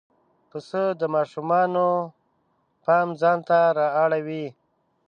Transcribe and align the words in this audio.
پسه 0.49 0.83
د 0.99 1.03
ماشومانو 1.15 1.87
پام 2.83 3.07
ځان 3.21 3.39
ته 3.47 3.59
را 3.77 3.87
اړوي. 4.03 4.45